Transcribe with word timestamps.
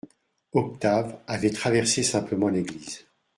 Octave 0.55 1.15
avait 1.27 1.51
traversé 1.51 2.01
simplement 2.01 2.49
l'église. 2.49 3.05